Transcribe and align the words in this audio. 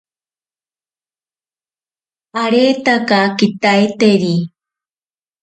Aretaka 2.41 3.19
kitaiteri. 3.37 4.35